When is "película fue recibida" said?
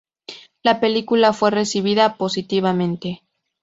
0.79-2.17